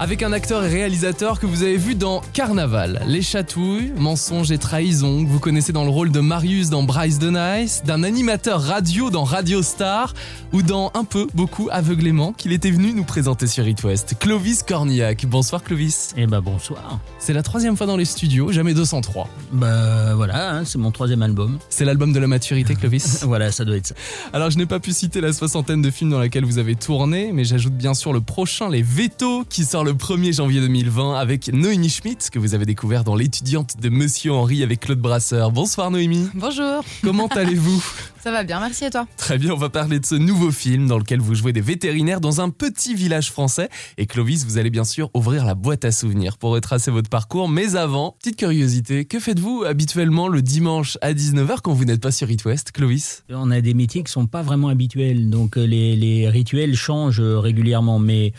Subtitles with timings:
[0.00, 4.58] Avec un acteur et réalisateur que vous avez vu dans Carnaval, Les Chatouilles, Mensonges et
[4.58, 8.60] Trahison, que vous connaissez dans le rôle de Marius dans Bryce the Nice, d'un animateur
[8.60, 10.12] radio dans Radio Star,
[10.52, 14.16] ou dans un peu, beaucoup, Aveuglément, qu'il était venu nous présenter sur It West.
[14.18, 15.26] Clovis Cornillac.
[15.26, 16.12] Bonsoir Clovis.
[16.16, 16.98] Eh ben bonsoir.
[17.20, 19.28] C'est la troisième fois dans les studios, jamais 203.
[19.52, 21.58] Bah voilà, hein, c'est mon troisième album.
[21.70, 23.22] C'est l'album de la maturité, Clovis.
[23.22, 23.94] voilà, ça doit être ça.
[24.32, 27.30] Alors je n'ai pas pu citer la soixantaine de films dans lesquels vous avez tourné,
[27.32, 31.52] mais j'ajoute bien sûr le prochain, Les Vétos, qui sort le 1er janvier 2020 avec
[31.52, 35.52] Noémie Schmidt, que vous avez découvert dans L'étudiante de Monsieur Henri avec Claude Brasseur.
[35.52, 36.26] Bonsoir Noémie.
[36.32, 36.82] Bonjour.
[37.02, 37.84] Comment allez-vous?
[38.22, 39.06] Ça va bien, merci et toi?
[39.18, 42.22] Très bien, on va parler de ce nouveau film dans lequel vous jouez des vétérinaires
[42.22, 43.68] dans un petit village français.
[43.98, 47.50] Et Clovis, vous allez bien sûr ouvrir la boîte à souvenirs pour retracer votre parcours.
[47.50, 52.12] Mais avant, petite curiosité, que faites-vous habituellement le dimanche à 19h quand vous n'êtes pas
[52.12, 53.24] sur It West, Clovis?
[53.28, 57.20] On a des métiers qui sont pas vraiment habituels, donc euh, les, les rituels changent
[57.20, 58.32] euh, régulièrement, mais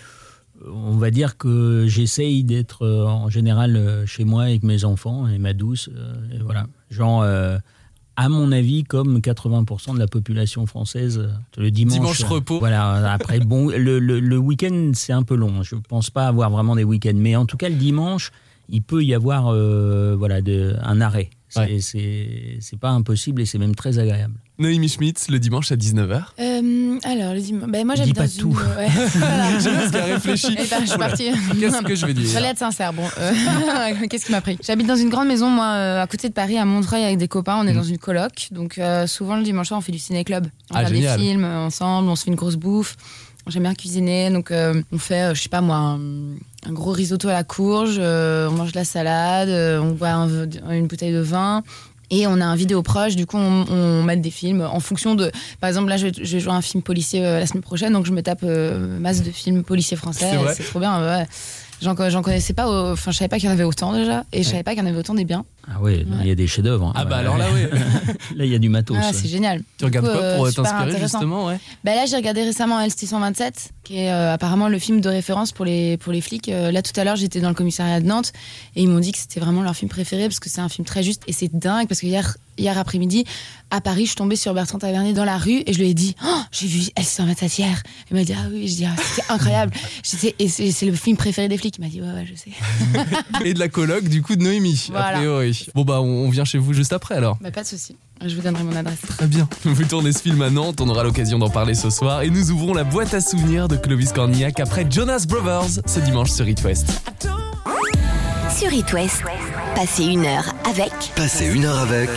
[0.73, 5.27] on va dire que j'essaye d'être euh, en général euh, chez moi avec mes enfants
[5.27, 6.67] et ma douce, euh, et voilà.
[6.89, 7.57] Genre, euh,
[8.17, 11.27] à mon avis, comme 80% de la population française,
[11.57, 11.93] le dimanche.
[11.95, 12.59] Dimanche repos.
[12.59, 13.11] Voilà.
[13.11, 15.63] Après, bon, le, le- le week-end c'est un peu long.
[15.63, 18.31] Je pense pas avoir vraiment des week-ends, mais en tout cas le dimanche,
[18.69, 21.29] il peut y avoir, euh, voilà, de, un arrêt.
[21.49, 21.59] C'est
[22.01, 22.59] Ouais.
[22.79, 24.35] pas impossible et c'est même très agréable.
[24.57, 26.23] Noémie Schmidt, le dimanche à 19h.
[26.39, 27.69] Euh, Alors, le dimanche.
[27.69, 28.39] Ben, moi, j'habite pas dans une.
[28.39, 28.51] tout.
[28.77, 29.59] Ouais, voilà.
[29.59, 30.55] J'aime ce qu'elle réfléchit.
[30.57, 31.29] Eh ben, je suis partie.
[31.59, 32.93] Qu'est-ce que je vais dire J'allais être sincère.
[32.93, 33.33] Bon, euh,
[34.09, 34.57] qu'est-ce qui m'a pris?
[34.65, 37.27] J'habite dans une grande maison, moi, euh, à côté de Paris, à Montreuil, avec des
[37.27, 37.57] copains.
[37.59, 37.77] On est Mhm.
[37.77, 38.47] dans une coloc.
[38.51, 40.47] Donc, euh, souvent, le dimanche soir, on fait du ciné-club.
[40.71, 41.19] On Ah, regarde génial.
[41.19, 42.95] des films ensemble, on se fait une grosse bouffe.
[43.47, 44.29] J'aime bien cuisiner.
[44.31, 45.99] Donc, euh, on fait, euh, je sais pas moi, un,
[46.67, 47.97] un gros risotto à la courge.
[47.99, 49.49] euh, on mange de la salade.
[49.49, 51.61] euh, on boit un- une bouteille de vin.
[52.11, 55.15] Et on a un vidéo proche, du coup on, on met des films en fonction
[55.15, 55.31] de...
[55.59, 57.93] Par exemple là je vais, je vais jouer un film policier euh, la semaine prochaine,
[57.93, 60.37] donc je me tape euh, masse de films policiers français.
[60.53, 61.25] C'est trop bien, ouais.
[61.81, 64.49] J'en connaissais pas, enfin je savais pas qu'il y en avait autant déjà, et je
[64.49, 65.45] savais pas qu'il y en avait autant des biens.
[65.67, 66.87] Ah ouais, il y a des chefs-d'œuvre.
[66.87, 66.91] hein.
[66.95, 67.21] Ah bah Ouais.
[67.21, 67.61] alors là, oui.
[68.35, 68.97] Là, il y a du matos.
[68.99, 69.61] Ah, c'est génial.
[69.77, 71.19] Tu regardes quoi euh, pour super t'inspirer intéressant.
[71.19, 71.59] justement ouais?
[71.83, 75.63] Bah là j'ai regardé récemment LST127, qui est euh, apparemment le film de référence pour
[75.65, 76.49] les, pour les flics.
[76.49, 78.31] Euh, là tout à l'heure j'étais dans le commissariat de Nantes,
[78.75, 80.85] et ils m'ont dit que c'était vraiment leur film préféré, parce que c'est un film
[80.85, 83.23] très juste, et c'est dingue, parce que hier, hier après-midi,
[83.71, 85.93] à Paris, je suis tombée sur Bertrand Tavernier dans la rue, et je lui ai
[85.93, 87.81] dit, oh, j'ai vu LST127 hier.
[88.11, 89.73] Il m'a dit, ah oui, je dis, ah, c'était incroyable.
[90.03, 91.75] J'étais- et c'est c'est le film préféré des flics.
[91.77, 92.51] Il m'a dit, ouais, ouais, je sais.
[93.45, 95.17] Et de la coloc du coup de Noémie, a Voilà.
[95.17, 95.54] priori.
[95.73, 97.37] Bon bah on vient chez vous juste après alors.
[97.41, 97.95] Bah, pas de souci.
[98.25, 98.99] Je vous donnerai mon adresse.
[99.17, 99.47] Très bien.
[99.63, 102.21] Vous tournez ce film à Nantes, on aura l'occasion d'en parler ce soir.
[102.21, 106.31] Et nous ouvrons la boîte à souvenirs de Clovis Cornillac après Jonas Brothers ce dimanche
[106.31, 107.01] sur It West.
[108.57, 109.23] Sur It West,
[109.75, 112.09] passez une heure avec Passez une heure avec.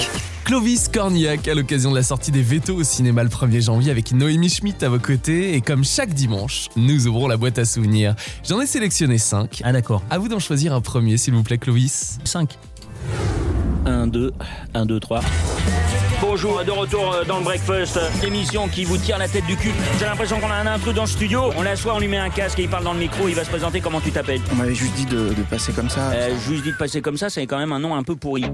[0.45, 4.13] Clovis Cornillac à l'occasion de la sortie des Vétos au cinéma le 1er janvier avec
[4.13, 5.55] Noémie Schmidt à vos côtés.
[5.55, 8.15] Et comme chaque dimanche, nous ouvrons la boîte à souvenirs.
[8.49, 9.61] J'en ai sélectionné 5.
[9.63, 10.03] Ah d'accord.
[10.09, 12.19] À vous d'en choisir un premier, s'il vous plaît, Clovis.
[12.25, 12.57] 5.
[13.87, 14.33] 1, 2,
[14.75, 15.21] 1, 2, 3.
[16.21, 19.73] Bonjour, de retour euh, dans le breakfast, émission qui vous tire la tête du cul.
[19.99, 21.51] J'ai l'impression qu'on a un intrus dans le studio.
[21.57, 23.29] On l'assoit, on lui met un casque et il parle dans le micro.
[23.29, 24.41] Il va se présenter comment tu t'appelles.
[24.53, 26.11] On m'avait juste dit de, de passer comme ça.
[26.11, 28.45] Euh, juste dit de passer comme ça, c'est quand même un nom un peu pourri.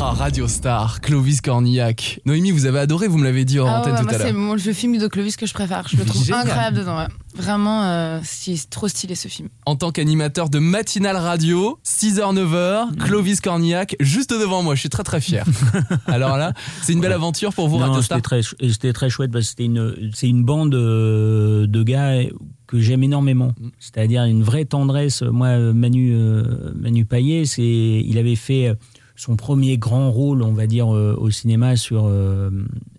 [0.00, 2.20] Ah, Radio Star, Clovis Cornillac.
[2.24, 4.18] Noémie, vous avez adoré, vous me l'avez dit en Ah antenne ouais, tout moi, à
[4.18, 4.34] c'est l'heure.
[4.40, 5.88] mon- le film de Clovis que je préfère.
[5.88, 6.46] Je le trouve Génial.
[6.46, 6.98] incroyable dedans.
[6.98, 7.06] ouais.
[7.34, 9.48] Vraiment, euh, c'est trop stylé ce film.
[9.66, 14.74] En tant qu'animateur de Matinal Radio, 6h-9h, Clovis Cornillac, juste devant moi.
[14.76, 15.44] Je suis très très fier.
[16.06, 18.18] Alors là, c'est une belle aventure pour vous, Non, Radio Star.
[18.18, 22.20] c'était très, chouette parce que c'était une, c'est une bande euh, de gars
[22.68, 23.52] que j'aime énormément.
[23.60, 23.68] Mm.
[23.80, 25.22] C'est-à-dire une vraie tendresse.
[25.22, 28.74] Moi, Manu, euh, Manu Payet, c'est, il avait fait euh,
[29.18, 32.50] son premier grand rôle, on va dire, euh, au cinéma sur euh,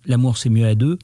[0.05, 0.99] L'amour c'est mieux à deux.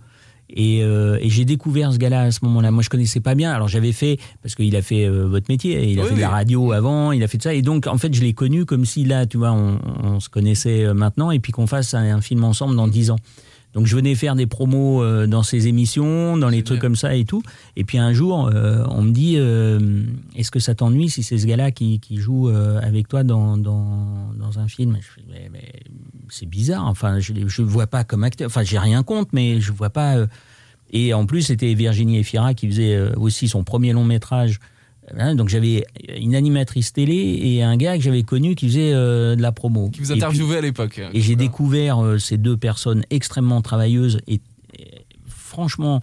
[0.49, 2.69] Et, euh, et j'ai découvert ce gars-là à ce moment-là.
[2.69, 3.51] Moi, je connaissais pas bien.
[3.51, 5.89] Alors, j'avais fait parce qu'il a fait euh, votre métier.
[5.89, 7.11] Il a Oui, fait de la radio avant.
[7.11, 7.53] Il a fait de ça.
[7.53, 10.29] Et donc, en fait, je l'ai connu comme si là, tu vois, on, on se
[10.29, 13.17] connaissait maintenant et puis qu'on fasse un, un film ensemble dans dix ans.
[13.75, 17.13] Donc, je venais faire des promos euh, dans ses émissions, dans les trucs comme ça
[17.13, 17.43] et tout.
[17.75, 20.01] Et puis un jour, euh, on me dit, euh,
[20.35, 23.57] est-ce que ça t'ennuie si c'est ce gars-là qui, qui joue euh, avec toi dans,
[23.57, 24.97] dans, dans un film?
[25.01, 25.73] Je fais, mais, mais
[26.29, 26.87] c'est bizarre.
[26.87, 28.47] Enfin, je ne vois pas comme acteur.
[28.47, 30.15] Enfin, j'ai rien contre, mais je vois pas.
[30.15, 30.27] euh,
[30.91, 34.59] et en plus, c'était Virginie Efira qui faisait euh, aussi son premier long métrage.
[35.17, 35.85] Hein, donc j'avais
[36.17, 39.89] une animatrice télé et un gars que j'avais connu qui faisait euh, de la promo.
[39.89, 40.99] Qui vous interviewait à l'époque.
[41.13, 44.41] et j'ai découvert euh, ces deux personnes extrêmement travailleuses et,
[44.77, 45.99] et franchement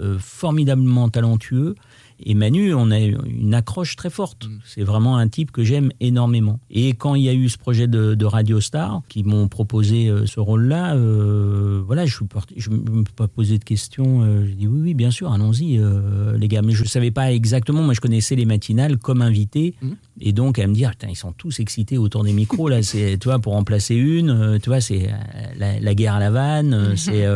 [0.00, 1.74] euh, formidablement talentueux.
[2.20, 4.46] Et Manu, on a une accroche très forte.
[4.46, 4.58] Mm.
[4.64, 6.60] C'est vraiment un type que j'aime énormément.
[6.70, 10.08] Et quand il y a eu ce projet de, de Radio Star, qui m'ont proposé
[10.08, 14.22] euh, ce rôle-là, euh, voilà, je ne me suis pas posé de questions.
[14.22, 16.62] Euh, J'ai dit oui, oui, bien sûr, allons-y, euh, les gars.
[16.62, 17.82] Mais je ne savais pas exactement.
[17.82, 19.74] Moi, je connaissais les matinales comme invité.
[19.82, 19.90] Mm.
[20.20, 22.68] Et donc, à me dire, ils sont tous excités autour des micros.
[22.68, 25.10] Là, c'est, tu vois, pour en placer une, tu vois, c'est
[25.58, 26.94] la, la guerre à la vanne.
[26.96, 27.26] C'est.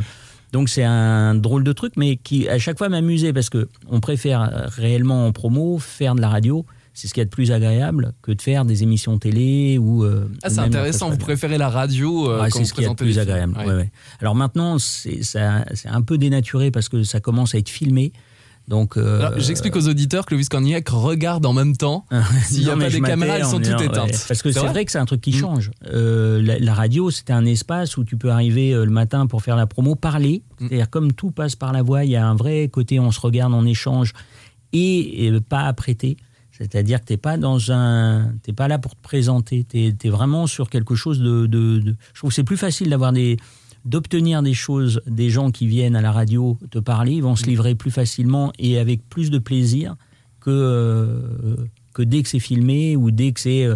[0.52, 4.00] Donc c'est un drôle de truc, mais qui à chaque fois m'amusait parce que on
[4.00, 6.64] préfère euh, réellement en promo faire de la radio.
[6.94, 10.02] C'est ce qu'il y a de plus agréable que de faire des émissions télé ou.
[10.04, 11.10] euh, Ah, c'est intéressant.
[11.10, 13.56] Vous préférez la radio euh, Ouais, c'est ce qu'il y a de plus agréable.
[13.56, 13.66] Ouais.
[13.66, 13.90] ouais, ouais.
[14.20, 18.12] Alors maintenant, c'est un peu dénaturé parce que ça commence à être filmé.
[18.68, 22.04] Donc, euh, J'explique aux auditeurs que Clovis Cornillac regarde en même temps.
[22.44, 24.10] S'il n'y a pas des caméras, elles sont toutes éteintes.
[24.10, 25.40] ouais, Parce que C'est vrai vrai, que c'est un truc qui Mm.
[25.40, 25.70] change.
[25.90, 29.42] Euh, la, la radio, c'était un espace où tu peux arriver euh, le matin pour
[29.42, 30.42] faire la promo, parler.
[30.60, 30.66] Mm.
[30.68, 33.20] C'est-à-dire, comme tout passe par la voix, il y a un vrai côté, on se
[33.20, 34.12] regarde, on échange
[34.74, 36.16] et, et pas à prêter.
[36.50, 39.64] C'est-à-dire que t'es pas dans un, t'es pas là pour te présenter.
[39.64, 42.90] T'es es vraiment sur quelque chose de, de- de- Je trouve que c'est plus facile
[42.90, 43.36] d'avoir des,
[43.88, 47.12] d'obtenir des choses des gens qui viennent à la radio te parler.
[47.14, 49.96] Ils vont se livrer plus facilement et avec plus de plaisir
[50.40, 51.56] que euh,
[51.98, 53.74] que dès que c'est filmé ou dès que c'est euh,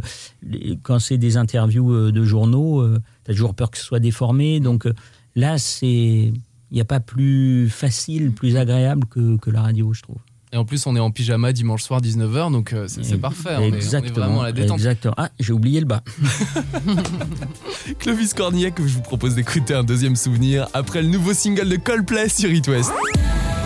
[0.85, 2.87] quand c'est des interviews euh, de journaux.
[3.25, 4.61] tu as toujours peur que ce soit déformé.
[4.61, 4.95] Donc euh,
[5.35, 6.33] là, c'est
[6.73, 10.21] il n'y a pas plus facile, plus agréable que, que la radio, je trouve.
[10.55, 13.55] Et en plus, on est en pyjama dimanche soir 19h, donc euh, c'est c'est parfait.
[13.57, 14.27] On est, on est Exactement.
[14.27, 14.77] vraiment à la détente.
[14.77, 15.15] Exactement.
[15.17, 16.03] Ah, j'ai oublié le bas.
[17.99, 22.29] Clovis Cornillac, je vous propose d'écouter un deuxième souvenir après le nouveau single de Coldplay
[22.29, 22.93] sur It West.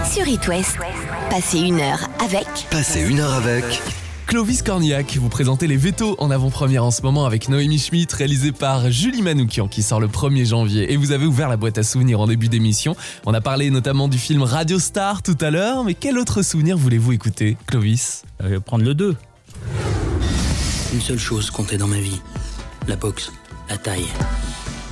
[0.09, 0.77] Sur It West,
[1.29, 3.65] passez une heure avec Passez une heure avec
[4.27, 8.51] Clovis Cornillac, vous présentez les vétos en avant-première en ce moment avec Noémie Schmidt, réalisé
[8.51, 10.93] par Julie Manoukian, qui sort le 1er janvier.
[10.93, 12.97] Et vous avez ouvert la boîte à souvenirs en début d'émission.
[13.25, 16.77] On a parlé notamment du film Radio Star tout à l'heure, mais quel autre souvenir
[16.77, 18.25] voulez-vous écouter, Clovis?
[18.43, 19.17] Euh, je vais prendre le 2.
[20.93, 22.21] Une seule chose comptait dans ma vie.
[22.89, 23.31] La boxe,
[23.71, 24.09] la taille.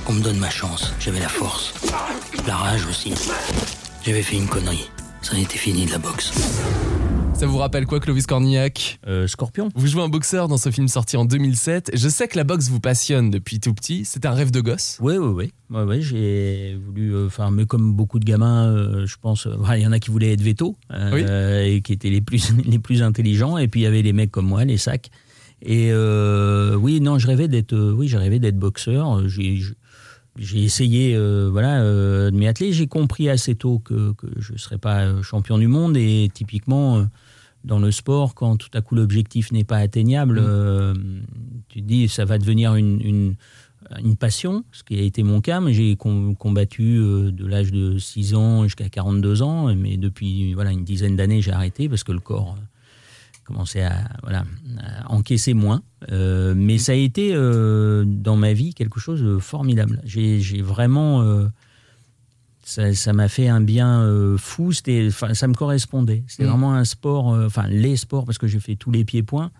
[0.05, 0.93] Qu'on me donne ma chance.
[0.97, 1.73] J'avais la force.
[2.47, 3.13] La rage aussi.
[4.05, 4.89] J'avais fait une connerie.
[5.21, 6.31] Ça en était fini de la boxe.
[7.37, 9.69] Ça vous rappelle quoi, Clovis Cornillac Euh, Scorpion.
[9.75, 11.91] Vous jouez un boxeur dans ce film sorti en 2007.
[11.93, 14.05] Je sais que la boxe vous passionne depuis tout petit.
[14.05, 14.97] C'est un rêve de gosse.
[15.01, 15.51] Oui, oui, oui.
[15.69, 19.81] Ouais, ouais, j'ai voulu, euh, enfin, mais comme beaucoup de gamins, euh, je pense, il
[19.81, 23.03] y en a qui voulaient être veto euh, et qui étaient les plus, les plus
[23.03, 25.09] intelligents, et puis il y avait les mecs comme moi, les sacs.
[25.61, 28.07] Et oui, non, je rêvais d'être, oui,
[28.39, 29.27] d'être boxeur.
[30.37, 32.73] J'ai, essayé, euh, voilà, euh, de m'y atteler.
[32.73, 36.97] J'ai compris assez tôt que, que je ne serais pas champion du monde, et typiquement.
[36.99, 37.03] euh,
[37.65, 40.93] dans le sport, quand tout à coup l'objectif n'est pas atteignable, euh,
[41.69, 43.35] tu te dis ça va devenir une, une,
[44.03, 45.59] une passion, ce qui a été mon cas.
[45.59, 50.53] Mais j'ai com- combattu euh, de l'âge de 6 ans jusqu'à 42 ans, mais depuis
[50.53, 52.63] voilà une dizaine d'années, j'ai arrêté parce que le corps euh,
[53.45, 54.45] commençait à, voilà,
[54.79, 55.81] à encaisser moins.
[56.11, 60.01] Euh, mais ça a été euh, dans ma vie quelque chose de formidable.
[60.05, 61.21] J'ai j'ai vraiment.
[62.65, 64.71] Ça m'a fait un bien euh, fou.
[64.71, 66.23] C'était, ça me correspondait.
[66.27, 66.49] C'était Mm.
[66.49, 69.51] vraiment un sport, euh, enfin les sports parce que j'ai fait tous les pieds-points.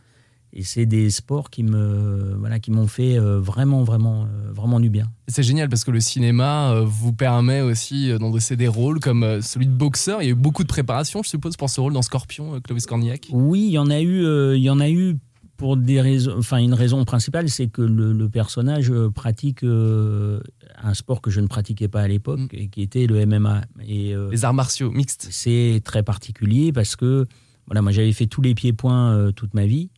[0.57, 4.89] Et c'est des sports qui me, voilà, qui m'ont fait euh, vraiment, vraiment, vraiment du
[4.89, 5.05] bien.
[5.27, 9.73] C'est génial parce que le cinéma vous permet aussi d'endosser des rôles comme celui de
[9.73, 10.21] boxeur.
[10.21, 12.85] Il y a eu beaucoup de préparation, je suppose, pour ce rôle dans Scorpion, Clovis
[12.85, 13.27] Cornillac.
[13.33, 15.17] Oui, il y en a eu, il y en a eu
[15.57, 16.35] pour des raisons.
[16.37, 20.39] Enfin, une raison principale, c'est que le, le personnage euh, pratique euh,
[20.83, 22.47] un sport que je ne pratiquais pas à l'époque, Mm.
[22.53, 23.61] et qui était le MMA.
[23.87, 25.27] Et euh, Les arts martiaux mixtes.
[25.31, 27.25] c'est très particulier parce que
[27.67, 29.89] voilà, moi j'avais fait tous les pieds-points euh, toute ma vie,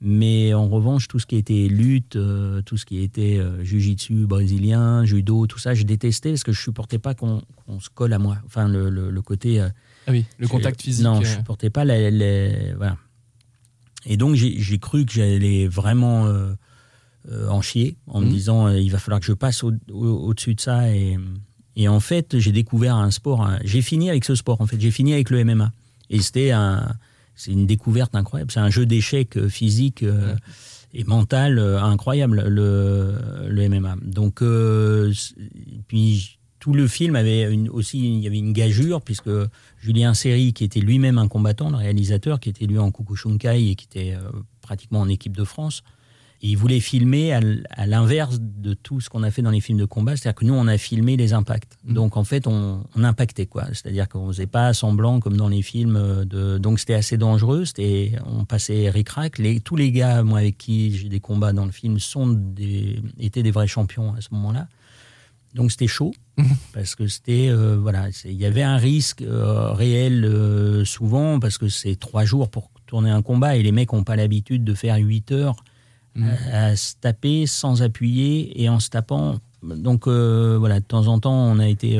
[0.00, 2.18] mais en revanche tout ce qui était lutte,
[2.66, 6.98] tout ce qui était jujitsu brésilien, judo, tout ça, je détestais parce que je supportais
[6.98, 7.40] pas qu'on
[7.80, 8.36] se colle à moi.
[8.44, 9.70] Enfin le, le- le côté Ah
[10.10, 11.04] oui, le contact physique.
[11.04, 12.96] Non, je supportais pas la, la- voilà.
[14.06, 16.52] Et donc j'ai cru que j'allais vraiment euh,
[17.30, 18.32] euh, en chier en me Mhm.
[18.32, 21.16] disant euh, il va falloir que je passe au- au- au-dessus de ça et,
[21.76, 23.48] et en fait j'ai découvert un sport.
[23.64, 24.78] J'ai fini avec ce sport en fait.
[24.80, 25.72] J'ai fini avec le MMA
[26.10, 26.94] et c'était un
[27.36, 28.50] c'est une découverte incroyable.
[28.52, 30.04] C'est un jeu d'échecs physique
[30.92, 33.14] et mental incroyable le,
[33.48, 33.96] le MMA.
[34.04, 34.40] Donc
[35.88, 39.28] puis tout le film avait une, aussi il y avait une gageure puisque
[39.82, 43.74] Julien Serry qui était lui-même un combattant, le réalisateur qui était lui en Kukushunkai et
[43.74, 44.30] qui était euh,
[44.62, 45.82] pratiquement en équipe de France.
[46.40, 49.78] Et il voulait filmer à, l'inverse de tout ce qu'on a fait dans les films
[49.78, 51.76] de combat, c'est-à-dire que nous on a filmé les impacts.
[51.84, 51.92] Mhm.
[51.92, 55.60] Donc en fait on, on impactait quoi, c'est-à-dire qu'on faisait pas semblant comme dans les
[55.60, 59.36] films euh, de donc c'était assez dangereux, c'était on passait ric-rac.
[59.36, 63.02] Les tous les gars moi avec qui j'ai des combats dans le film sont des
[63.20, 64.66] étaient des vrais champions à ce moment-là.
[65.52, 66.14] Donc c'était chaud.
[66.72, 71.58] parce que c'était euh, voilà, il y avait un risque euh, réel euh, souvent parce
[71.58, 74.74] que c'est trois jours pour tourner un combat et les mecs n'ont pas l'habitude de
[74.74, 75.56] faire 8 heures
[76.52, 79.38] à, à se taper sans appuyer et en se tapant.
[79.62, 81.98] Donc voilà, de temps en temps, on a été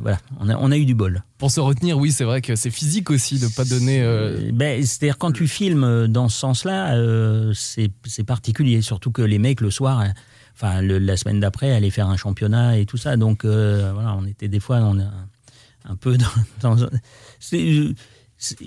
[0.00, 1.22] voilà, on a, on a eu du bol.
[1.44, 4.00] Pour se retenir, oui, c'est vrai que c'est physique aussi de pas donner.
[4.00, 9.20] euh, Euh, ben, C'est-à-dire quand tu filmes dans ce sens-là, euh, c'est particulier, surtout que
[9.20, 10.06] les mecs le soir, euh,
[10.54, 13.18] enfin la semaine d'après, allaient faire un championnat et tout ça.
[13.18, 16.16] Donc euh, voilà, on était des fois un peu
[16.62, 16.86] dans, dans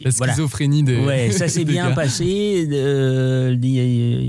[0.03, 0.34] la voilà.
[0.34, 0.98] schizophrénie des.
[0.98, 1.96] Ouais, ça s'est bien gars.
[1.96, 2.67] passé.
[2.72, 3.55] euh,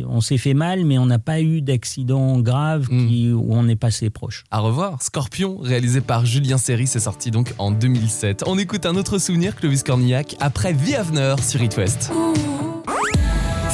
[0.08, 3.06] on s'est fait mal, mais on n'a pas eu d'accident grave Mm.
[3.08, 4.44] qui, où on est passé proche.
[4.50, 8.44] À revoir, Scorpion, réalisé par Julien Serry, c'est sorti donc en 2007.
[8.46, 12.10] On écoute un autre souvenir, Clovis Cornillac, après The Avener sur It West.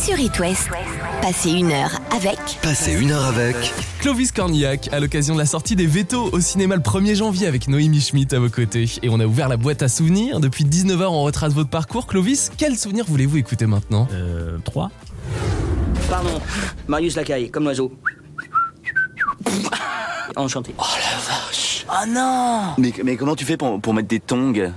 [0.02, 0.68] Sur It West,
[1.24, 3.56] passez une heure avec Passez une heure avec
[4.00, 7.66] Clovis Cornillac, à l'occasion de la sortie des Vétos au cinéma le 1er janvier avec
[7.66, 8.84] Noémie Schmidt à vos côtés.
[9.02, 10.38] Et on a ouvert la boîte à souvenirs.
[10.38, 12.06] Depuis 19h, on retrace votre parcours.
[12.06, 14.06] Clovis, quel souvenir voulez-vous écouter maintenant?
[14.12, 14.90] Euh, trois.
[16.10, 16.42] Pardon,
[16.88, 17.90] Marius Lacaille, comme l'oiseau.
[20.36, 20.74] Enchanté.
[20.76, 24.52] Oh la vache Oh non Mais, mais comment tu fais pour, pour mettre des tongs?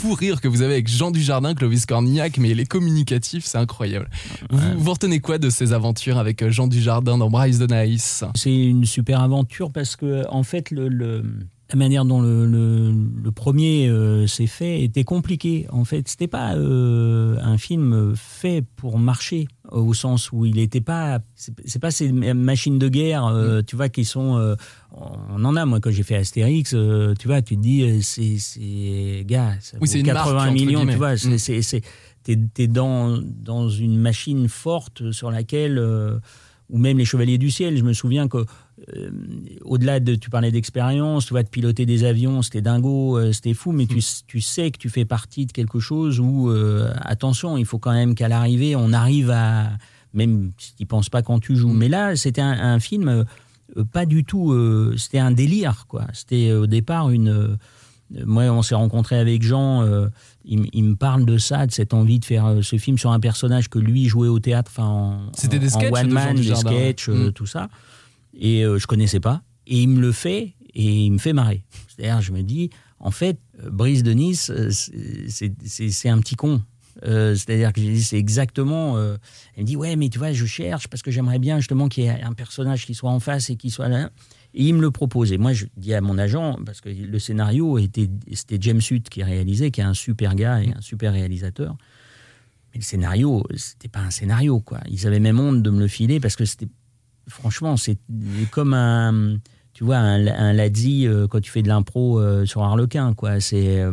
[0.00, 3.58] fou rire que vous avez avec Jean Dujardin, Clovis Cornillac, mais il est communicatif, c'est
[3.58, 4.08] incroyable.
[4.50, 8.24] Vous, vous retenez quoi de ces aventures avec euh, Jean Dujardin dans Bryce de Nice
[8.34, 11.22] C'est une super aventure parce que en fait le, le-
[11.70, 15.66] la manière dont le, le- le premier euh, s'est fait était compliquée.
[15.70, 20.80] En fait, c'était pas euh, un film fait pour marcher au sens où il n'était
[20.80, 21.20] pas.
[21.36, 24.36] C'est pas ces ma- machines de guerre, euh, tu vois, qui sont.
[24.36, 24.56] euh,
[24.92, 25.64] on en a.
[25.64, 29.52] Moi, quand j'ai fait Astérix, euh, tu vois, tu te dis, euh, c'est c'est gars,
[29.60, 31.16] ça Oui, vaut c'est une marque, 80 entre millions, tu vois.
[31.16, 31.38] c'est- Mm.
[31.38, 31.82] c'est- c'est-
[32.22, 35.78] T'es es dans, dans une machine forte sur laquelle.
[35.78, 36.18] euh,
[36.72, 37.76] ou même les Chevaliers du Ciel.
[37.76, 38.44] Je me souviens que,
[38.96, 39.10] euh,
[39.64, 43.54] au-delà de, tu parlais d'expérience, tu vois, de piloter des avions, c'était dingo, euh, c'était
[43.54, 47.56] fou, mais tu, tu sais que tu fais partie de quelque chose où, euh, attention,
[47.56, 49.70] il faut quand même qu'à l'arrivée, on arrive à,
[50.14, 51.72] même si tu penses pas quand tu joues.
[51.72, 53.24] Mais là, c'était un, un film
[53.92, 54.52] pas du tout,
[54.96, 56.06] c'était un délire, quoi.
[56.12, 57.56] C'était au départ une.
[58.26, 59.82] moi, on s'est rencontré avec Jean.
[59.82, 60.08] euh,
[60.44, 63.20] il, me parle de ça, de cette envie de faire euh, ce film sur un
[63.20, 67.08] personnage que lui jouait au théâtre, enfin en, C'était des sketchs one man, des sketchs,
[67.08, 67.32] euh, Mm.
[67.32, 67.68] tout ça.
[68.34, 69.42] Et euh, je connaissais pas.
[69.66, 71.64] Et il me le fait et il me fait marrer.
[71.88, 76.62] C'est-à-dire, je me dis, en fait, euh, Brice de Nice, euh, c'est- un petit con.
[77.02, 78.98] C'est-à-dire que c'est exactement.
[78.98, 82.04] elle me dit, ouais, mais tu vois, je cherche parce que j'aimerais bien justement qu'il
[82.04, 84.10] y ait un personnage qui soit en face et qui soit là.
[84.52, 85.32] Et il me le propose.
[85.32, 89.08] Et moi, je dis à mon agent, parce que le scénario était, c'était James Hutt
[89.08, 91.76] qui réalisait, qui est un super gars et un super réalisateur.
[92.74, 94.80] Mais le scénario, c'était pas un scénario, quoi.
[94.90, 96.68] Ils avaient même honte de me le filer parce que c'était,
[97.28, 97.98] franchement, c'est
[98.50, 99.38] comme un,
[99.72, 103.40] tu vois, un, un Ladzi euh, quand tu fais de l'impro euh, sur Harlequin, quoi.
[103.40, 103.92] C'est, euh,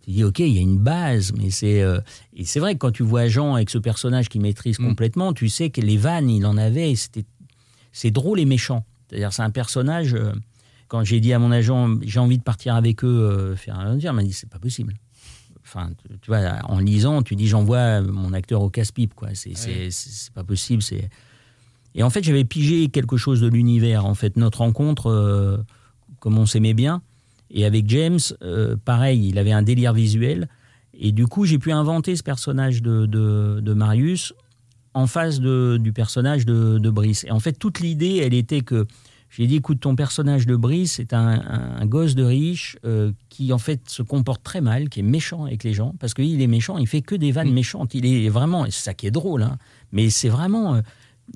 [0.00, 1.84] tu dis, ok, il y a une base, mais c'est,
[2.34, 4.86] et c'est vrai que quand tu vois Jean avec ce personnage qui maîtrise Mm.
[4.86, 7.26] complètement, tu sais que les vannes, il en avait, c'était,
[7.92, 8.84] c'est drôle et méchant.
[9.08, 10.16] C'est-à-dire, c'est un personnage.
[10.88, 14.12] quand j'ai dit à mon agent, j'ai envie de partir avec eux faire un dire,
[14.12, 14.94] il m'a dit, c'est pas possible.
[15.62, 15.90] Enfin,
[16.22, 19.28] tu, vois, en lisant, tu dis, j'envoie mon acteur au casse-pipe, quoi.
[19.34, 20.82] C'est, c'est, c'est pas possible.
[20.82, 21.10] C'est...
[21.98, 24.06] Et en fait, j'avais pigé quelque chose de l'univers.
[24.06, 25.56] En fait, notre rencontre, euh,
[26.20, 27.02] comme on s'aimait bien,
[27.50, 30.48] et avec James, euh, pareil, il avait un délire visuel.
[31.00, 34.32] Et du coup, j'ai pu inventer ce personnage de, de, de Marius
[34.94, 37.24] en face de, du personnage de, de Brice.
[37.24, 38.86] Et en fait, toute l'idée, elle était que
[39.30, 43.10] j'ai dit, écoute, ton personnage de Brice, c'est un, un- un gosse de riche euh,
[43.28, 46.40] qui, en fait, se comporte très mal, qui est méchant avec les gens, parce qu'il
[46.40, 47.92] est méchant, il fait que des vannes méchantes.
[47.94, 49.58] Il est vraiment, et c'est ça qui est drôle, hein,
[49.90, 50.76] mais c'est vraiment...
[50.76, 50.80] euh,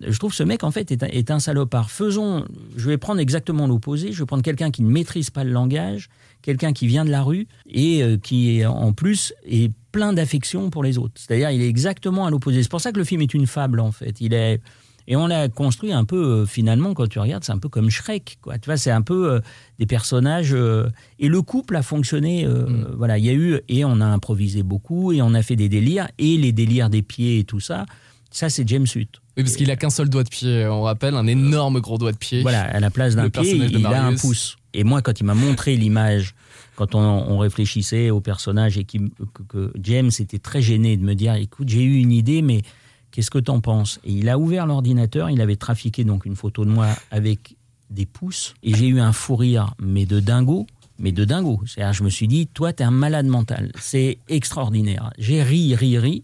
[0.01, 1.91] je trouve ce mec, en fait, est un, est un salopard.
[1.91, 2.45] Faisons,
[2.77, 4.13] je vais prendre exactement l'opposé.
[4.13, 6.09] Je vais prendre quelqu'un qui ne maîtrise pas le langage,
[6.41, 10.83] quelqu'un qui vient de la rue et euh, qui, en plus, est plein d'affection pour
[10.83, 11.15] les autres.
[11.17, 12.63] C'est-à-dire, il est exactement à l'opposé.
[12.63, 14.21] C'est pour ça que le film est une fable, en fait.
[14.21, 14.61] Il est.
[15.09, 17.91] Et on l'a construit un peu, euh, finalement, quand tu regardes, c'est un peu comme
[17.91, 18.39] Shrek.
[18.41, 18.59] Quoi.
[18.59, 19.41] Tu vois, c'est un peu euh,
[19.81, 20.55] des personnages.
[20.55, 22.47] euh, et le couple a fonctionné.
[22.47, 23.61] euh, Voilà, il y a eu.
[23.69, 27.03] Et on a improvisé beaucoup, et on a fait des délires, et les délires des
[27.03, 27.85] pieds et tout ça.
[28.33, 29.21] Ça, c'est James Hutt.
[29.37, 32.13] Oui, parce qu'il a qu'un seul doigt de pied, on rappelle, un énorme gros doigt
[32.13, 32.43] de pied.
[32.43, 34.57] Voilà, à la place d'un pied, il a un pouce.
[34.75, 36.35] Et moi, quand il m'a montré l'image,
[36.77, 38.99] quand on, on réfléchissait au personnage et qui,
[39.35, 42.63] que, que James était très gêné de me dire, écoute, j'ai eu une idée, mais
[43.11, 44.01] qu'est-ce que t'en penses?
[44.05, 47.57] Et il a ouvert l'ordinateur, il avait trafiqué donc une photo de moi avec
[47.91, 50.67] des pouces, et j'ai eu un fou rire, mais de dingo,
[50.99, 51.61] mais de dingo.
[51.67, 53.73] C'est-à-dire, je me suis dit, toi, t'es un malade mental.
[53.79, 55.13] C'est extraordinaire.
[55.19, 56.23] J'ai ri, ri, ri.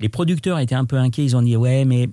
[0.00, 1.24] Les producteurs étaient un peu inquiets.
[1.24, 2.08] Ils ont dit ouais, mais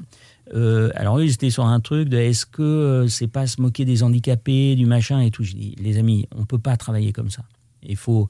[0.54, 3.62] Euh, alors eux, ils étaient sur un truc de est-ce que euh, c'est pas se
[3.62, 5.44] moquer des handicapés, du machin et tout?
[5.44, 7.44] Je dis, les amis, on peut pas travailler comme ça.
[7.82, 8.28] Il faut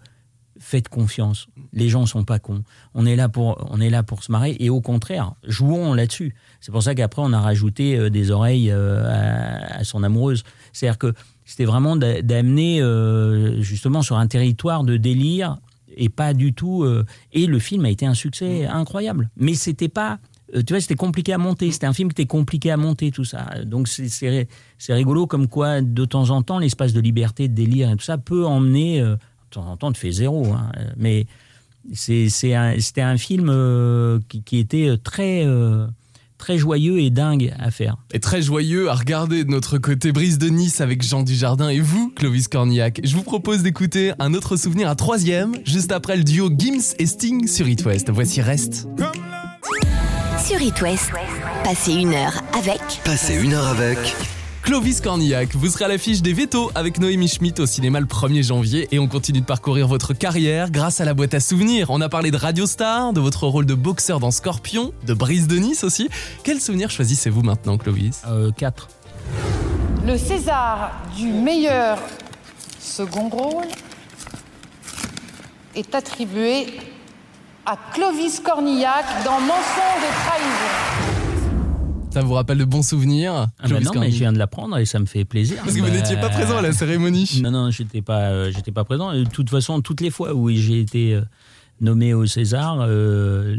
[0.60, 1.48] faites confiance.
[1.74, 2.64] Les gens sont pas cons.
[2.94, 6.36] On est là pour, on est là pour se marrer et au contraire, jouons là-dessus.
[6.62, 10.44] C'est pour ça qu'après on a rajouté euh, des oreilles à, à son amoureuse.
[10.72, 11.14] C'est-à-dire que
[11.46, 12.80] c'était vraiment d'a- d'amener
[13.62, 15.58] justement sur un territoire de délire
[15.98, 16.84] et pas du tout.
[16.84, 19.30] euh, et le film a été un succès incroyable.
[19.38, 20.20] Mais c'était pas.
[20.56, 21.72] euh, Tu vois, c'était compliqué à monter.
[21.72, 23.48] C'était un film qui était compliqué à monter, tout ça.
[23.66, 24.08] Donc c'est-
[24.94, 28.18] rigolo comme quoi, de temps en temps, l'espace de liberté, de délire et tout ça
[28.18, 29.00] peut emmener.
[29.02, 30.52] euh, de temps en temps, tu fais zéro.
[30.54, 30.72] hein.
[30.98, 31.28] Mais
[32.56, 35.44] un- c'était un film euh, qui, qui était très,
[36.44, 37.96] très joyeux et dingue à faire.
[38.12, 41.80] Et très joyeux à regarder de notre côté Brise de Nice avec Jean Dujardin et
[41.80, 43.00] vous, Clovis Cornillac.
[43.02, 47.06] Je vous propose d'écouter un autre souvenir, un troisième, juste après le duo Gims et
[47.06, 48.10] Sting sur It West.
[48.10, 48.90] Voici Reste.
[50.46, 51.12] Sur It West,
[51.64, 53.98] passez une heure avec Passez une heure avec
[54.64, 58.44] Clovis Cornillac, vous serez à l'affiche des Vétos avec Noémie Schmidt au cinéma le 1er
[58.44, 61.90] janvier et on continue de parcourir votre carrière grâce à la boîte à souvenirs.
[61.90, 65.48] On a parlé de Radio Star, de votre rôle de boxeur dans Scorpion, de Brise
[65.48, 66.08] de Nice aussi.
[66.46, 68.22] Quel souvenir choisissez-vous maintenant, Clovis?
[68.26, 68.88] Euh, quatre.
[70.08, 72.00] Le César du meilleur
[72.80, 73.68] second rôle
[75.76, 76.68] est attribué
[77.66, 81.03] à Clovis Cornillac dans Mensonge et trahison.
[82.14, 84.86] Ça vous rappelle de bons souvenirs Ah bah non, mais je viens de l'apprendre et
[84.86, 85.58] ça me fait plaisir.
[85.64, 87.40] Parce que vous n'étiez pas présent à la cérémonie.
[87.42, 89.14] Non, non, j'étais pas, euh, j'étais pas présent.
[89.14, 91.22] De toute façon, toutes les fois où j'ai été euh,
[91.82, 93.58] nommé au César, euh,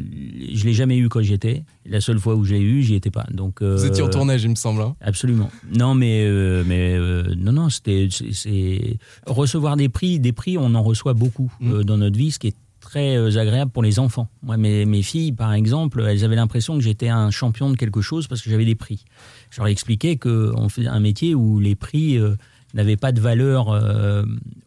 [0.52, 1.64] je l'ai jamais eu quand j'étais.
[1.84, 3.26] La seule fois où je l'ai eu, j'y étais pas.
[3.32, 4.82] Donc euh, Vous étiez en tournage, il me semble.
[4.82, 4.94] hein.
[5.00, 5.50] Absolument.
[5.76, 10.74] Non, mais euh, mais euh, non, non, c'était c'est- recevoir des prix, des prix, on
[10.76, 11.72] en reçoit beaucoup Mm.
[11.72, 12.56] euh, dans notre vie, ce qui est
[12.94, 14.28] très euh, agréable pour les enfants.
[14.42, 18.28] Moi, mes, filles, par exemple, elles avaient l'impression que j'étais un champion de quelque chose
[18.28, 19.04] parce que j'avais des prix.
[19.50, 22.36] Je leur ai expliqué qu'on fait un métier où les prix euh,
[22.72, 24.24] n'avaient pas de valeur euh,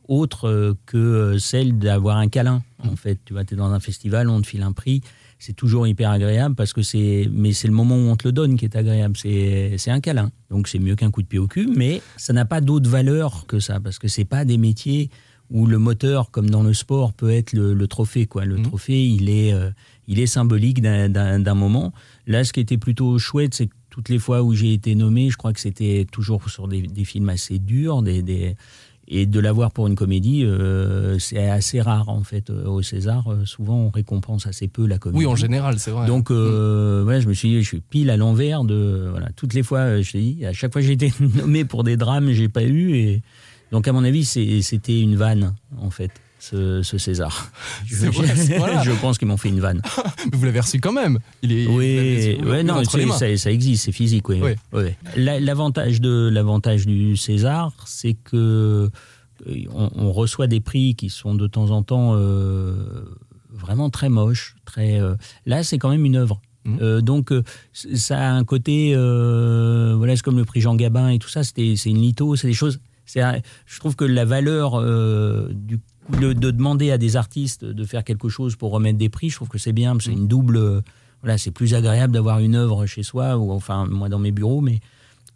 [0.10, 2.64] autre que celle d'avoir un câlin.
[2.84, 5.02] En fait, tu vois, es dans un festival, on te file un prix.
[5.40, 8.34] C'est toujours hyper agréable parce que c'est, mais c'est le moment où on te le
[8.34, 9.16] donne qui est agréable.
[9.16, 10.32] C'est, c'est un câlin.
[10.50, 13.46] Donc c'est mieux qu'un coup de pied au cul, mais ça n'a pas d'autre valeur
[13.48, 15.12] que ça parce que c'est pas des métiers
[15.50, 18.26] où le moteur, comme dans le sport, peut être le, le trophée.
[18.26, 18.46] Quoi.
[18.46, 19.70] Le trophée, il est, euh,
[20.08, 21.94] il est symbolique d'un, moment.
[22.26, 25.30] Là, ce qui était plutôt chouette, c'est que toutes les fois où j'ai été nommé,
[25.30, 28.56] je crois que c'était toujours sur des, des films assez durs, des, des-
[29.10, 33.26] et de l'avoir pour une comédie, euh, c'est assez rare en fait euh, au César.
[33.46, 35.20] Souvent, on récompense assez peu la comédie.
[35.20, 36.06] Oui, en général, c'est vrai.
[36.08, 39.08] Donc, euh, ouais, je me suis dit, je suis pile à l'envers de.
[39.10, 41.86] Voilà, toutes les fois, je t'ai dit, à chaque fois que j'ai été nommé pour
[41.86, 42.96] des drames, j'ai pas eu.
[42.98, 43.22] Et
[43.72, 47.52] donc, à mon avis, c'était une vanne, en fait, ce, ce César.
[47.86, 48.84] Je, C'est vrai, c'est- voilà.
[48.84, 49.82] je pense qu'ils m'ont fait une vanne.
[50.32, 51.20] Mais vous l'avez reçu quand même.
[51.42, 51.68] Il est.
[51.68, 54.40] Oui, ouais, non, ça, ça existe, c'est physique, oui.
[54.74, 54.84] Oui.
[55.16, 58.90] La- L'avantage de l'avantage du César, c'est que
[59.48, 62.74] euh, on, on reçoit des prix qui sont de temps en temps euh,
[63.52, 65.00] vraiment très moches, très.
[65.02, 66.40] euh, là, c'est quand même une œuvre.
[66.82, 67.32] Euh, donc,
[67.74, 71.44] ça a un côté, voilà, c'est comme le prix Jean Gabin et tout ça.
[71.44, 72.80] C'est une litho, c'est des choses.
[73.16, 75.80] Un- je trouve que la valeur euh, du
[76.22, 79.36] de, de demander à des artistes de faire quelque chose pour remettre des prix, je
[79.36, 79.98] trouve que c'est bien.
[80.00, 80.56] C'est une double.
[80.58, 80.82] euh,
[81.22, 84.62] Voilà, c'est plus agréable d'avoir une œuvre chez soi ou enfin moi dans mes bureaux,
[84.62, 84.80] mais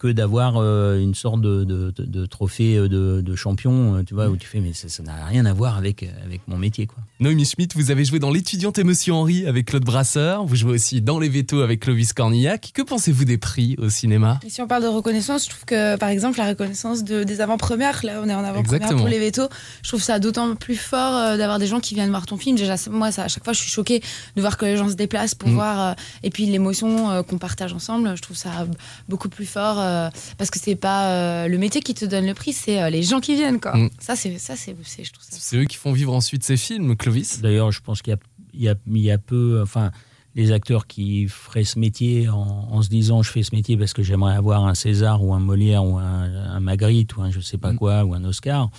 [0.02, 4.04] que d'avoir euh, une sorte de, de, de- de trophée euh, de, de champion, euh,
[4.04, 6.88] tu vois, où tu fais mais ça n'a rien à voir avec avec mon métier
[6.88, 6.98] quoi.
[7.20, 10.44] Noémie Schmidt, vous avez joué dans L'étudiante et Monsieur Henri avec Claude Brasseur.
[10.46, 12.72] Vous jouez aussi dans Les Vétos avec Clovis Cornillac.
[12.74, 14.40] Que pensez-vous des prix au cinéma?
[14.46, 17.40] Et si on parle de reconnaissance, je trouve que par exemple la reconnaissance de, des
[17.42, 19.50] avant-premières, là on est en avant-première pour les vétos,
[19.84, 22.58] je trouve ça d'autant plus fort euh, d'avoir des gens qui viennent voir ton film.
[22.58, 24.02] Déjà, moi, ça, à chaque fois, je suis choquée
[24.36, 25.54] de voir que les gens se déplacent pour Mm.
[25.54, 25.80] voir.
[25.80, 28.66] euh, et puis l'émotion euh, qu'on partage ensemble, je trouve ça
[29.10, 32.34] beaucoup plus fort euh, parce que c'est pas euh, le métier qui te donne le
[32.34, 33.60] prix, c'est euh, les gens qui viennent.
[33.60, 33.76] Quoi.
[33.78, 33.90] Mm.
[34.00, 35.38] Ça, c'est, ça c'est, c'est- je trouve ça.
[35.40, 37.42] C'est eux qui font vivre ensuite ces films, Clovis?
[37.42, 38.20] D'ailleurs, je pense qu'il y a,
[38.54, 39.92] il y a, il y a peu, enfin,
[40.36, 42.38] les acteurs qui feraient ce métier en,
[42.72, 45.40] en se disant je fais ce métier parce que j'aimerais avoir un César ou un
[45.40, 46.24] Molière ou un,
[46.56, 47.78] un Magritte ou un je sais pas Mm.
[47.78, 48.70] quoi ou un Oscar.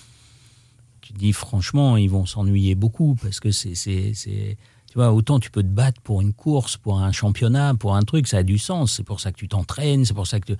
[1.01, 4.57] Tu te dis franchement, ils vont s'ennuyer beaucoup parce que c'est, c'est, c'est-
[4.89, 8.03] tu vois, autant tu peux te battre pour une course, pour un championnat, pour un
[8.03, 8.93] truc, ça a du sens.
[8.93, 10.57] C'est pour ça que tu t'entraînes, c'est pour ça que tu-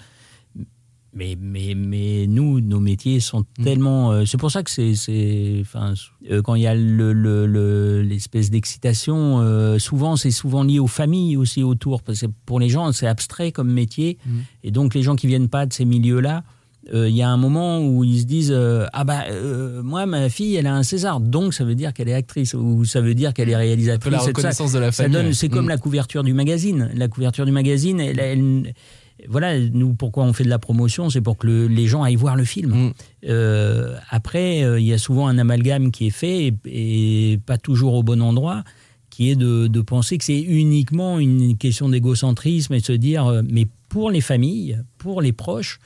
[1.15, 3.63] mais, mais, mais nous, nos métiers sont Mm.
[3.63, 4.11] tellement.
[4.11, 4.95] euh, c'est pour ça que c'est.
[4.95, 5.93] c'est- Enfin,
[6.31, 10.79] euh, quand il y a le- le- le- l'espèce d'excitation, euh, souvent, c'est souvent lié
[10.79, 12.01] aux familles aussi autour.
[12.01, 14.17] Parce que pour les gens, c'est abstrait comme métier.
[14.25, 14.31] Mm.
[14.63, 16.43] Et donc, les gens qui viennent pas de ces milieux-là,
[16.93, 20.05] euh, il y a un moment où ils se disent euh, Ah bah, euh, moi,
[20.05, 21.19] ma fille, elle a un César.
[21.21, 22.53] Donc, ça veut dire qu'elle est actrice.
[22.55, 24.11] Ou ça veut dire qu'elle est Un peu réalisatrice.
[24.11, 24.29] la tout ça.
[24.31, 25.17] reconnaissance de la Ça famille.
[25.23, 25.69] donne, c'est comme Mm.
[25.69, 26.89] la couverture du magazine.
[26.95, 28.73] La couverture du magazine, elle, elle-
[29.29, 32.15] voilà, nous, pourquoi on fait de la promotion C'est pour que le- les gens aillent
[32.15, 32.71] voir le film.
[32.73, 32.93] Mm.
[33.29, 37.57] Euh, après, euh, il y a souvent un amalgame qui est fait et, et pas
[37.57, 38.63] toujours au bon endroit,
[39.09, 43.27] qui est de, de penser que c'est uniquement une question d'égocentrisme et de se dire,
[43.27, 45.79] euh, mais pour les familles, pour les proches,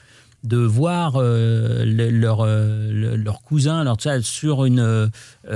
[0.44, 5.08] de voir euh, le- leur, euh, le- leur cousin leur, ça, sur une, euh,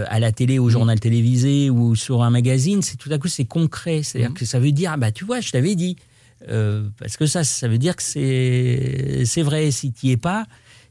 [0.08, 3.44] à la télé, au journal télévisé ou sur un magazine, c'est tout à coup c'est
[3.44, 4.02] concret.
[4.02, 5.96] C'est-à-dire que ça veut dire, ah bah tu vois, je t'avais dit.
[6.48, 9.70] Euh, parce que ça, ça veut dire que c'est c'est vrai.
[9.70, 10.46] Si tu es pas,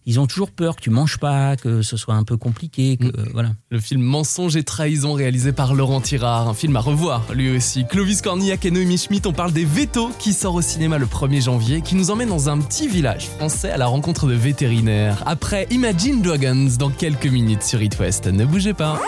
[0.06, 3.06] ils ont toujours peur que tu manges pas, que ce soit un peu compliqué, que
[3.06, 3.52] euh, voilà.
[3.70, 7.86] Le film Mensonge et trahison réalisé par Laurent Tirard, un film à revoir lui aussi.
[7.86, 11.44] Clovis Cornillac et Noémie Schmidt, on parle des Vétos qui sort au cinéma le 1er
[11.44, 15.22] janvier, qui nous emmène dans un petit village français à la rencontre de vétérinaires.
[15.26, 18.26] Après Imagine Dragons dans quelques minutes sur It West.
[18.26, 19.00] Ne bougez pas.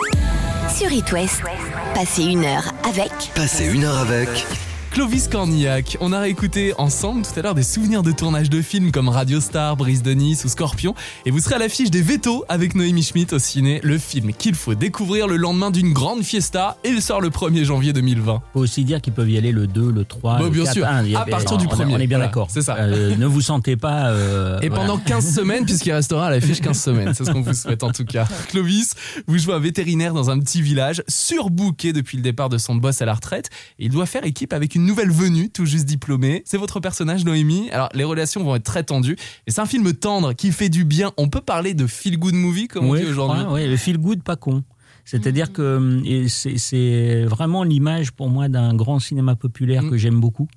[0.74, 1.42] Sur It West,
[1.94, 4.28] passez une heure avec Passez une heure avec
[4.94, 8.92] Clovis Cornillac, on a réécouté ensemble tout à l'heure des souvenirs de tournage de films
[8.92, 10.94] comme Radio Star, Brise de Nice ou Scorpion,
[11.26, 14.54] et vous serez à l'affiche des Vétos avec Noémie Schmidt au ciné, le film qu'il
[14.54, 18.40] faut découvrir le lendemain d'une grande fiesta, et il sort le 1er janvier 2020.
[18.52, 20.72] Faut aussi dire qu'ils peuvent y aller le 2, le 3, Bah, le bien 4.
[20.74, 20.86] sûr.
[20.88, 21.92] Ah, il y a- À partir du on- premier.
[21.96, 22.46] On est bien Voilà, d'accord.
[22.52, 22.76] c'est ça.
[22.76, 24.10] Euh, ne vous sentez pas.
[24.10, 24.84] euh, Et voilà.
[24.84, 27.90] pendant 15 semaines, puisqu'il restera à l'affiche 15 semaines, c'est ce qu'on vous souhaite en
[27.90, 28.26] tout cas.
[28.48, 28.94] Clovis,
[29.26, 33.02] vous jouez un vétérinaire dans un petit village, surbooké depuis le départ de son boss
[33.02, 36.42] à la retraite, et il doit faire équipe avec une nouvelle venue, tout juste diplômée.
[36.46, 37.70] C'est votre personnage, Noémie.
[37.70, 39.16] Alors, les relations vont être très tendues,
[39.46, 41.12] et c'est un film tendre qui fait du bien.
[41.16, 43.44] On peut parler de feel-good movie, comme on dit aujourd'hui.
[43.44, 44.62] ouais, le feel good, pas con.
[45.04, 49.90] C'est-à-dire que hum, c'est- vraiment l'image pour moi d'un grand cinéma populaire Mm.
[49.90, 50.48] que j'aime beaucoup.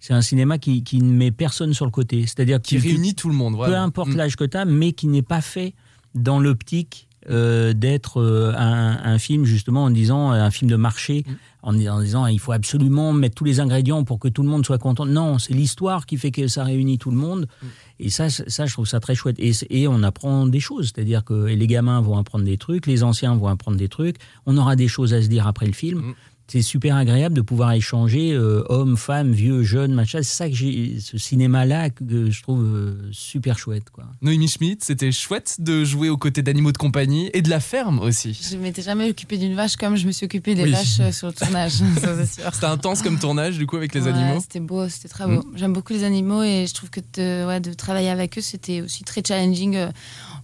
[0.00, 2.22] C'est un cinéma qui, qui ne met personne sur le côté.
[2.26, 3.82] C'est-à-dire Qui réunit tout le monde, peu voilà.
[3.82, 4.16] importe Mm.
[4.16, 5.72] l'âge que tu as, mais qui n'est pas fait
[6.14, 10.76] dans l'optique euh, d'être euh, un, un film justement en disant euh, un film de
[10.76, 11.32] marché, Mm.
[11.62, 14.64] en, en disant il faut absolument mettre tous les ingrédients pour que tout le monde
[14.64, 15.06] soit content.
[15.06, 17.46] Non, c'est l'histoire qui fait que ça réunit tout le monde.
[17.62, 17.66] Mm.
[18.00, 19.36] Et ça, ça, je trouve ça très chouette.
[19.38, 23.34] Et, on apprend des choses, c'est-à-dire que les gamins vont apprendre des trucs, les anciens
[23.36, 24.16] vont apprendre des trucs.
[24.46, 26.14] On aura des choses à se dire après le film.
[26.46, 30.18] C'est super agréable de pouvoir échanger euh, hommes, femmes, vieux, jeunes, machin.
[30.22, 34.04] C'est ça que j'ai, ce cinéma-là que, que je trouve euh, super chouette, quoi.
[34.20, 37.98] Noémie Schmidt, c'était chouette de jouer aux côtés d'animaux de compagnie et de la ferme
[37.98, 38.38] aussi.
[38.50, 40.72] Je m'étais jamais occupée d'une vache comme je me suis occupée des Oui.
[40.72, 42.52] vaches euh, sur le tournage, ça c'est sûr.
[42.54, 44.40] C'était intense comme tournage, du coup, avec les Ouais, animaux.
[44.40, 45.42] C'était beau, c'était très beau.
[45.56, 48.82] J'aime beaucoup les animaux et je trouve que de, ouais, de travailler avec eux, c'était
[48.82, 49.76] aussi très challenging.
[49.76, 49.90] euh,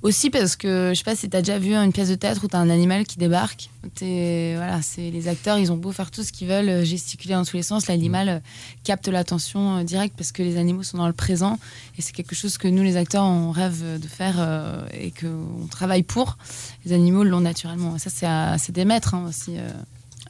[0.02, 2.48] aussi parce que, je sais pas si t'as déjà vu une pièce de théâtre où
[2.48, 3.68] t'as un animal qui débarque.
[3.94, 7.34] T'es- Voilà, c'est les acteurs, ils ont beau faire tout ce qu'ils veulent, euh, gesticuler
[7.34, 8.38] dans tous les sens, l'animal euh,
[8.84, 11.58] capte l'attention euh, directe parce que les animaux sont dans le présent
[11.98, 14.36] et c'est quelque chose que nous, les acteurs, on rêve de faire
[14.92, 16.38] et qu'on travaille pour.
[16.84, 17.96] Les animaux l'ont naturellement.
[17.98, 19.56] Ça, c'est des maîtres hein, aussi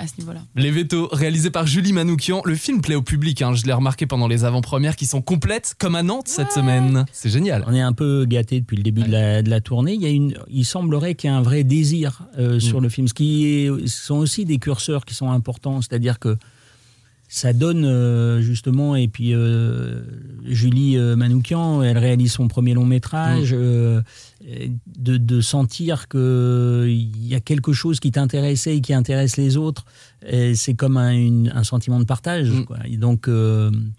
[0.00, 0.40] à ce niveau-là.
[0.56, 2.42] Les Vétos, réalisé par Julie Manoukian.
[2.44, 5.74] Le film plaît au public, hein, je l'ai remarqué pendant les avant-premières qui sont complètes,
[5.78, 7.04] comme à Nantes cette semaine.
[7.12, 7.64] C'est génial.
[7.66, 9.94] On est un peu gâté depuis le début de, la, de la tournée.
[9.94, 12.60] Il, y a une, il semblerait qu'il y ait un vrai désir euh, Mm.
[12.60, 15.80] sur le film, ce qui est, ce sont aussi des curseurs qui sont importants.
[15.82, 16.36] C'est-à-dire que
[17.32, 20.00] ça donne euh, justement, et puis euh,
[20.44, 22.88] Julie euh, Manoukian, elle réalise son premier long Mm.
[22.88, 24.02] métrage, euh,
[24.98, 29.84] de, de sentir qu'il y a quelque chose qui t'intéressait et qui intéresse les autres,
[30.54, 32.50] c'est comme un, une- un sentiment de partage.
[32.50, 32.64] Mm.
[32.64, 32.78] quoi.
[32.84, 33.28] Et donc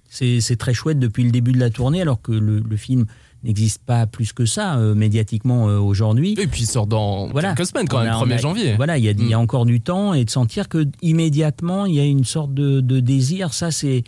[0.10, 3.06] c'est c'est très chouette depuis le début de la tournée, alors que le, le film
[3.44, 6.36] n'existe pas plus que ça euh, médiatiquement euh, aujourd'hui.
[6.40, 7.54] Et puis il sort dans Voilà.
[7.56, 8.76] quelques semaines quand On même, a- on 1er a- janvier.
[8.76, 9.42] Voilà, il y, a, il y a Mm.
[9.42, 13.00] encore du temps et de sentir que immédiatement il y a une sorte de, de
[13.00, 13.54] désir.
[13.54, 14.04] Ça, c'est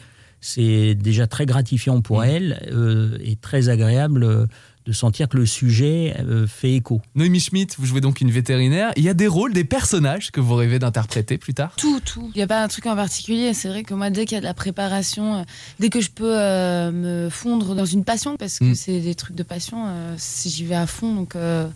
[0.46, 2.26] c'est déjà très gratifiant pour Mm.
[2.26, 4.46] elle euh, et très agréable euh,
[4.86, 7.02] de sentir que le sujet euh, fait écho.
[7.16, 8.92] Noémie Schmidt, vous jouez donc une vétérinaire.
[8.98, 11.74] Il y a des rôles, des personnages que vous rêvez d'interpréter plus tard?
[11.78, 12.32] Tout, tout.
[12.36, 13.54] Il n'y a pas un truc en particulier.
[13.54, 15.44] C'est vrai que moi, dès qu'il y a de la préparation, euh,
[15.80, 18.76] dès que je peux euh, me fondre dans une passion, parce que Mm.
[18.76, 21.14] c'est des trucs de passion, euh, si j'y vais à fond.
[21.16, 21.68] Donc, euh,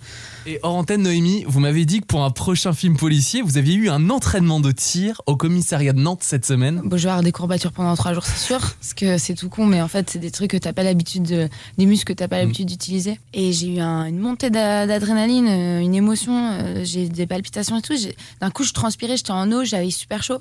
[0.46, 3.76] Et hors antenne, Noémie, vous m'avez dit que pour un prochain film policier, vous aviez
[3.76, 6.82] eu un entraînement de tir au commissariat de Nantes cette semaine.
[6.84, 8.60] bon, je vais avoir des courbatures pendant trois jours, c'est sûr.
[8.60, 11.24] Parce que c'est tout con, mais en fait, c'est des trucs que t'as pas l'habitude
[11.24, 11.50] de.
[11.78, 12.97] des muscles que t'as pas l'habitude d'utiliser.
[13.34, 17.78] Et j'ai eu un- une montée d'a- d'adrénaline, euh, une émotion, euh, j'ai des palpitations
[17.78, 17.96] et tout.
[18.42, 20.40] D'un coup, je transpirais, j'étais en eau, j'avais super chaud.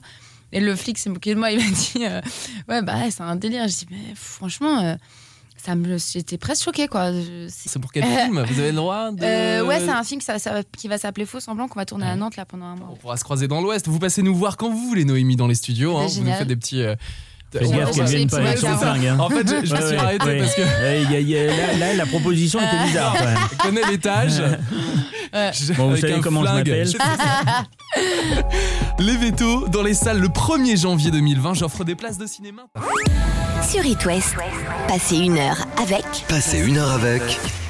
[0.52, 2.20] Et le flic s'est moqué de moi, il m'a dit euh,
[2.68, 3.66] Ouais, bah, c'est un délire.
[3.68, 4.78] Je dis Mais franchement.
[4.80, 4.94] euh,
[5.58, 7.10] ça me, j'étais presque choquée, quoi.
[7.48, 8.40] C'est- pour quel film?
[8.48, 9.18] Vous avez le droit de...
[9.24, 12.06] Euh, ouais, c'est un film ça- ça- qui va s'appeler Faux Semblant qu'on va tourner
[12.06, 12.90] à Nantes là pendant un mois.
[12.92, 13.88] On pourra se croiser dans l'Ouest.
[13.88, 15.96] Vous passez nous voir quand vous voulez, Noémie, dans les studios.
[15.96, 16.06] hein.
[16.08, 16.82] C'est Vous nous faites des petits...
[17.62, 19.06] euh, gaffe qu'elle vienne pas avec son flingue.
[19.06, 19.16] hein.
[19.18, 20.38] En fait, je, je me Ouais, suis ouais, arrêté ouais.
[20.38, 23.14] parce que Ouais, il y a- il y a- là, là, la proposition était bizarre.
[23.18, 23.38] quand même.
[23.52, 24.38] je connais l'étage.
[24.40, 25.50] Ouais.
[25.52, 26.68] Je- Bon, vous avec savez un comment je flingue.
[26.68, 26.88] m'appelle.
[28.98, 31.54] Les vétos dans les salles le 1er janvier 2020.
[31.54, 32.62] J'offre des places de cinéma.
[33.68, 34.34] Sur It West,
[34.88, 37.22] passez une heure avec Passez une heure avec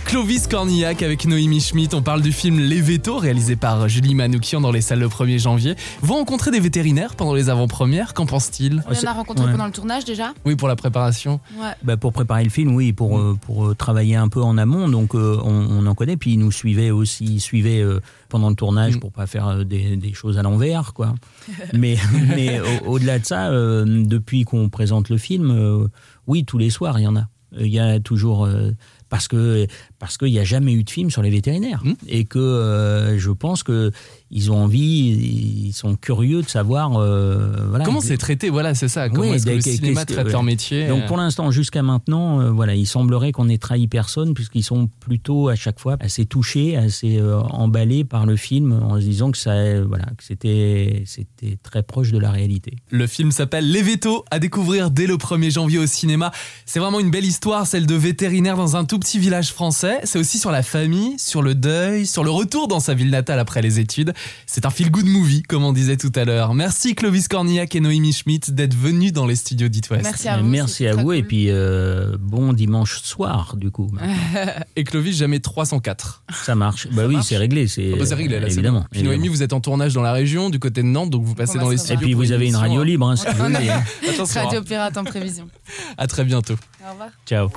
[0.06, 1.94] Clovis Cornillac avec Noémie Schmidt.
[1.94, 5.38] On parle du film Les Vétos, réalisé par Julie Manoukian dans les salles le 1er
[5.40, 5.74] janvier.
[6.00, 8.14] Vous rencontrez des vétérinaires pendant les avant-premières.
[8.14, 9.50] Qu'en pense-t-il On en a rencontré Ouais.
[9.50, 11.40] pendant le tournage déjà Oui, pour la préparation.
[11.58, 11.72] Ouais.
[11.82, 14.88] Bah, pour préparer le film, oui, pour, euh, pour euh, travailler un peu en amont,
[14.88, 16.16] donc euh, on, on en connaît.
[16.16, 19.00] Puis ils nous suivaient aussi, ils suivaient euh, pendant le tournage Mm.
[19.00, 21.14] pour pas faire des, des choses à l'envers, quoi.
[21.74, 21.96] mais
[22.36, 25.88] mais au- au-delà de ça, euh, depuis qu'on présente le film, euh,
[26.28, 27.26] oui, tous les soirs, il y en a.
[27.58, 28.72] Il y a toujours euh,
[29.08, 29.66] parce que
[29.98, 31.92] parce qu'il n'y a jamais eu de film sur les vétérinaires Mm.
[32.08, 33.90] et que euh, je pense que
[34.30, 36.96] ils ont envie, ils sont curieux de savoir.
[36.96, 38.50] euh, voilà, Comment c'est traité?
[38.50, 39.08] Voilà, c'est ça.
[39.08, 40.88] Comment Oui, est-ce que le cinéma traite leur métier?
[40.88, 44.88] Donc pour l'instant, jusqu'à maintenant, euh, voilà, il semblerait qu'on ait trahi personne puisqu'ils sont
[45.00, 49.38] plutôt à chaque fois assez touchés, assez emballés par le film en se disant que
[49.38, 52.72] ça, voilà, que c'était, c'était très proche de la réalité.
[52.90, 56.32] Le film s'appelle Les Vétos, à découvrir dès le 1er janvier au cinéma.
[56.64, 59.85] C'est vraiment une belle histoire, celle de vétérinaires dans un tout petit village français.
[60.04, 63.38] C'est aussi sur la famille, sur le deuil, sur le retour dans sa ville natale
[63.38, 64.12] après les études.
[64.46, 66.54] C'est un feel-good movie, comme on disait tout à l'heure.
[66.54, 70.04] Merci Clovis Cornillac et Noémie Schmidt d'être venus dans les studios d'It West.
[70.04, 70.46] Merci à vous.
[70.46, 73.90] Merci à et puis euh, bon dimanche soir du coup.
[74.76, 76.22] Et Clovis, jamais 304.
[76.44, 76.88] Ça marche.
[76.92, 78.80] Bah oui, marche c'est réglé, c'est Ah bah, c'est réglé, là, évidemment.
[78.80, 78.86] bon.
[78.90, 81.34] Puis Noémie, vous êtes en tournage dans la région, du côté de Nantes, donc vous
[81.34, 82.00] passez dans les se studios.
[82.02, 83.68] Et puis vous avez une radio libre, hein, si vous voulez.
[83.70, 83.82] hein.
[84.08, 84.64] Attention, Radio hein.
[84.66, 85.48] Pirate en prévision.
[85.96, 86.54] à très bientôt.
[86.86, 87.08] Au revoir.
[87.26, 87.48] Ciao.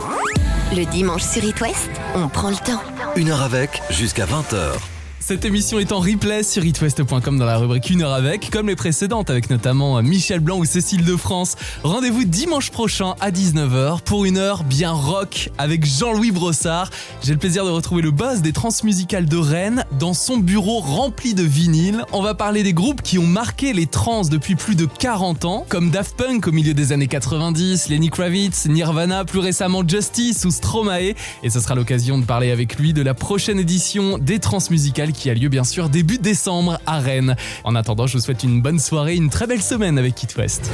[0.76, 1.90] le dimanche sur It West.
[2.16, 2.82] On prend le temps.
[3.16, 4.99] Une heure avec jusqu'à 20h.
[5.30, 8.76] Cette émission est en replay sur itwest.com dans la rubrique Une heure avec, comme les
[8.76, 11.56] précédentes, avec notamment Michel Blanc ou Cécile de France.
[11.84, 16.90] Rendez-vous dimanche prochain à 19h pour une heure bien rock avec Jean-Louis Brossard.
[17.22, 21.36] J'ai le plaisir de retrouver le boss des transmusicales de Rennes dans son bureau rempli
[21.36, 22.06] de vinyles.
[22.12, 25.64] On va parler des groupes qui ont marqué les trans depuis plus de 40 ans,
[25.70, 30.50] comme Daft Punk au milieu des années 90, Lenny Kravitz, Nirvana, plus récemment Justice ou
[30.50, 31.14] Stromae.
[31.44, 35.30] Et ce sera l'occasion de parler avec lui de la prochaine édition des transmusicales qui
[35.30, 37.36] a lieu bien sûr début décembre à Rennes.
[37.66, 40.72] En attendant, je vous souhaite une bonne soirée, une très belle semaine avec Kit West.